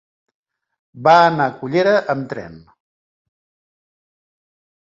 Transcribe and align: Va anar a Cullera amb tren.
Va 1.07 1.13
anar 1.25 1.47
a 1.51 1.55
Cullera 1.59 1.93
amb 2.15 2.25
tren. 2.33 2.57